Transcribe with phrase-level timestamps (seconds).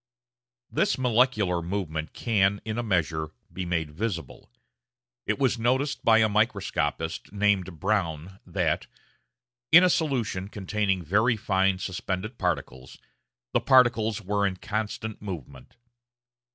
[0.71, 4.49] This molecular movement can, in a measure, be made visible.
[5.27, 8.87] It was noticed by a microscopist named Brown that,
[9.71, 12.97] in a solution containing very fine suspended particles,
[13.53, 15.75] the particles were in constant movement.